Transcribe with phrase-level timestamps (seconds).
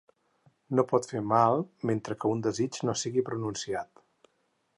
[0.77, 4.05] No pot fer mal mentre que un desig no sigui pronunciat.